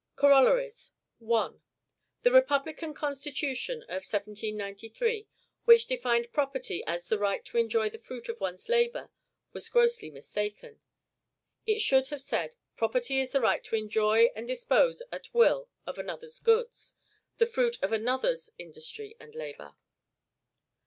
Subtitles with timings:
[0.15, 0.93] COROLLARIES.
[1.19, 1.61] 1.
[2.23, 5.27] The republican constitution of 1793,
[5.65, 9.11] which defined property as "the right to enjoy the fruit of one's labor,"
[9.53, 10.81] was grossly mistaken.
[11.67, 15.99] It should have said, "Property is the right to enjoy and dispose at will of
[15.99, 16.95] another's goods,
[17.37, 19.75] the fruit of another's industry and labor."